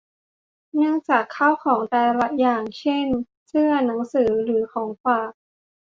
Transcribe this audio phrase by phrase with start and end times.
[0.73, 3.05] เนื่องจากข้าวของแต่ละอย่าง เช่น
[3.47, 5.31] เสื้อ หนังสือ หรือของฝาก